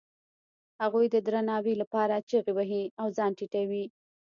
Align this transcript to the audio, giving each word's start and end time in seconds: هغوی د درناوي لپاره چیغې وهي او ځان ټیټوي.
هغوی 0.81 1.05
د 1.11 1.15
درناوي 1.27 1.73
لپاره 1.81 2.25
چیغې 2.29 2.51
وهي 2.55 2.83
او 3.01 3.07
ځان 3.17 3.31
ټیټوي. 3.37 3.85